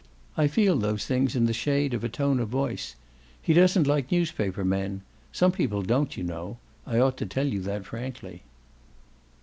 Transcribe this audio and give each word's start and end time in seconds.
I 0.35 0.47
feel 0.47 0.77
those 0.79 1.05
things 1.05 1.35
in 1.35 1.45
the 1.45 1.53
shade 1.53 1.93
of 1.93 2.03
a 2.03 2.09
tone 2.09 2.39
of 2.39 2.49
voice. 2.49 2.95
He 3.39 3.53
doesn't 3.53 3.85
like 3.85 4.11
newspaper 4.11 4.65
men. 4.65 5.03
Some 5.31 5.51
people 5.51 5.83
don't, 5.83 6.17
you 6.17 6.23
know. 6.23 6.57
I 6.87 6.97
ought 6.97 7.17
to 7.17 7.25
tell 7.27 7.45
you 7.45 7.61
that 7.61 7.85
frankly." 7.85 8.41